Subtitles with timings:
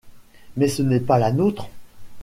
[0.57, 1.69] Mais ce n’est pas la nôtre.